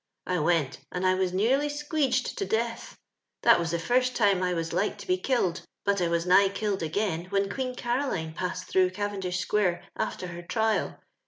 [0.25, 2.97] I went, and I was nearly 8(iueegod to death.
[3.39, 6.25] •* That was the first time I was like to bo killed, but I was
[6.25, 10.99] ni^h killed again when Queen CaroHno passed througli Cavendish square uft»r her trial.